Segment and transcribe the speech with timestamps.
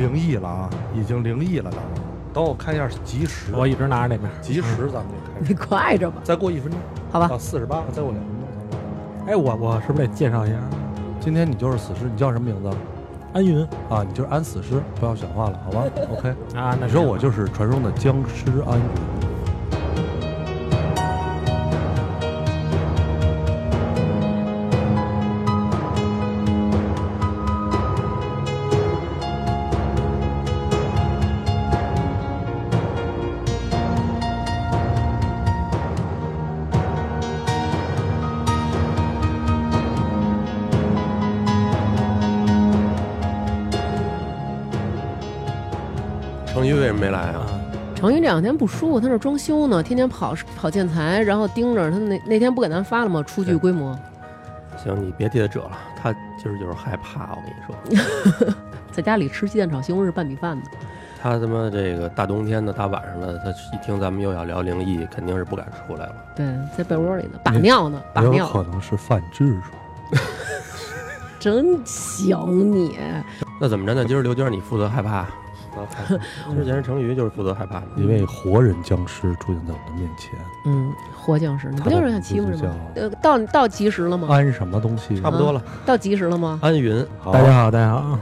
[0.00, 1.70] 灵异了啊，已经灵异了，
[2.32, 4.30] 等我看一下及时，我一直拿着那边。
[4.40, 6.80] 及时咱们就开始 你，快着吧，再过一分钟
[7.12, 7.38] 好吧到，？
[7.38, 9.28] 四十八，再过两分钟咱们。
[9.28, 10.56] 哎，我我是不是得介绍一下
[11.20, 12.70] 今天你就是死尸，你叫什么名字
[13.34, 13.60] 安云
[13.90, 14.02] 啊？
[14.02, 15.84] 你就是安死尸，不要选话了，好吧？
[16.10, 16.74] OK，啊？
[16.80, 19.29] 那你说我就是传说中的僵尸安云。
[46.90, 47.46] 什么没来啊？
[47.46, 47.46] 啊，
[47.94, 53.22] 程昱这两天不舒服，他那装修呢，天天跑跑建材，然后盯着他那那天不给咱发了吗？
[53.22, 53.96] 出具规模，
[54.76, 57.30] 行，你别替他折了，他今儿就是害怕。
[57.30, 58.54] 我跟你说，
[58.90, 60.64] 在家里吃鸡蛋炒西红柿拌米饭呢。
[61.22, 66.14] 他他妈这个大冬天的大晚上的，他一听咱们又要聊灵异，肯定是不敢出来了。
[66.34, 69.70] 对，在被窝里呢，把尿呢，把尿，可能是犯痔疮，
[71.38, 72.98] 真行你。
[73.60, 74.04] 那怎么着呢？
[74.04, 75.26] 今儿刘娟你负责害怕，
[76.54, 77.86] 之前程昱就是负责害怕的。
[77.96, 80.30] 一位活人僵尸出现在我的面前，
[80.66, 82.74] 嗯，活僵尸，你不就是想欺负人吗？
[82.96, 84.28] 呃，到到及时了吗？
[84.30, 85.20] 安什么东西？
[85.20, 86.58] 差不多了，到及时了吗？
[86.62, 88.18] 安云好大家好，大家好。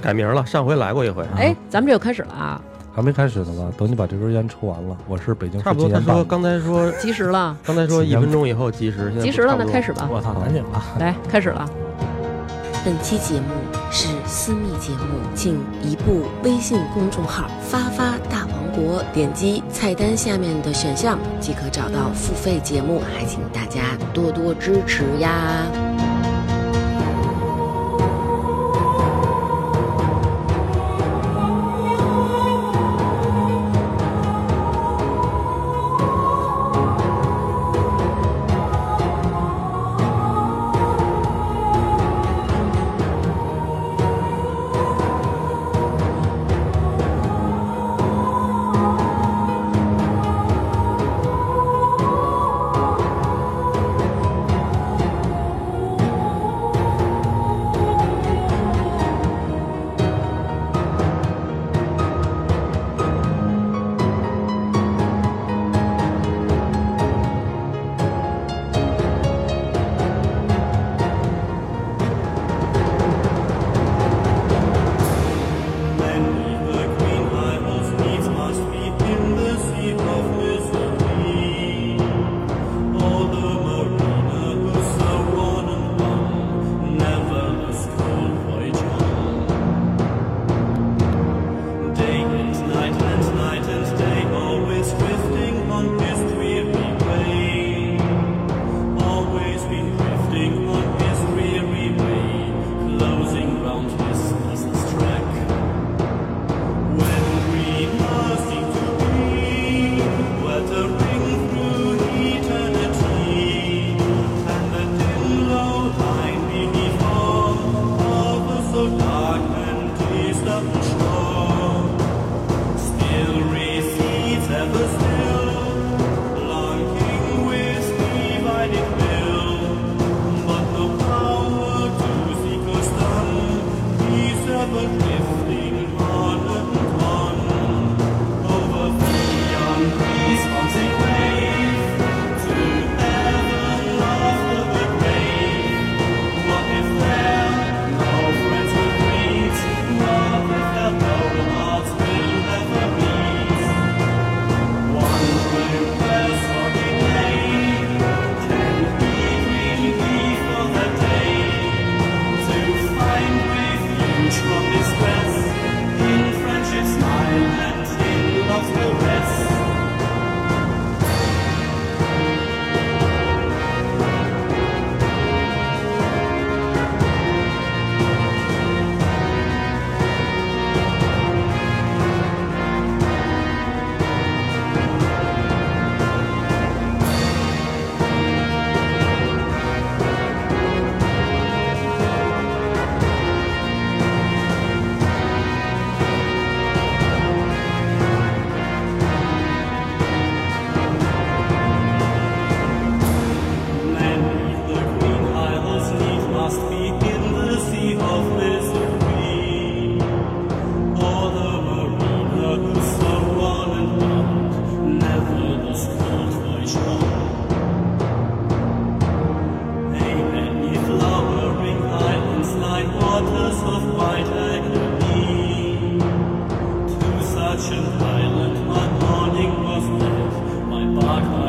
[0.00, 1.24] 改名了，上回来过一回。
[1.36, 2.60] 哎，咱们这就开始了啊！
[2.94, 3.70] 还没开始呢吧？
[3.76, 5.88] 等你把这根烟抽完了，我是北京差不多。
[5.88, 6.24] 他说。
[6.24, 10.08] 刚才说 及时了，刚才说一分钟以后及时，现在及时了，那开始吧。
[10.10, 10.82] 我操，赶紧吧。
[10.98, 11.68] 来，开始了。
[12.84, 13.46] 本期节目
[13.90, 25.66] 是私密节目，请移步微信公众号“发发大王国”，点击菜单下面的选项即可找到付费节目，还请大家多多支持呀。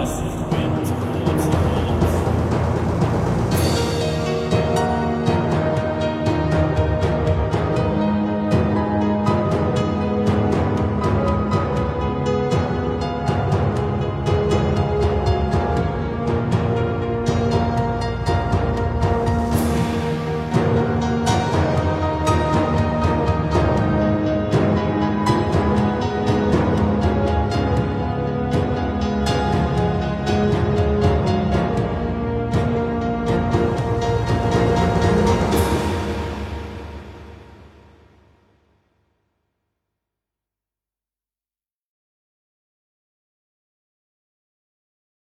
[0.07, 0.46] guys.